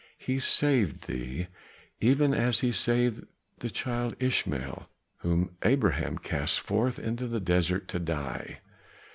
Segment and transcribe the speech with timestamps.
[0.17, 1.45] He saved thee,
[1.99, 3.23] even as he saved
[3.59, 4.89] the child Ishmael,
[5.19, 8.61] whom Abraham cast forth into the desert to die.